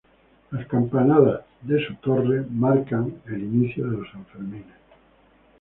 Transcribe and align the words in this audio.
Las 0.49 0.65
campanadas 0.65 1.45
de 1.61 1.85
su 1.85 1.93
torre 1.97 2.43
marcan 2.49 3.21
el 3.27 3.43
inicio 3.43 3.85
de 3.87 3.97
los 3.97 4.09
Sanfermines. 4.09 4.65